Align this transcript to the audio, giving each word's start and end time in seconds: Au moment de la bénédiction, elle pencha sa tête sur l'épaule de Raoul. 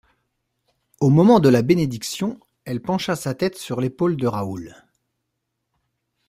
Au 0.99 1.11
moment 1.11 1.39
de 1.39 1.47
la 1.47 1.61
bénédiction, 1.61 2.39
elle 2.65 2.81
pencha 2.81 3.15
sa 3.15 3.35
tête 3.35 3.55
sur 3.55 3.79
l'épaule 3.79 4.17
de 4.17 4.25
Raoul. 4.25 4.75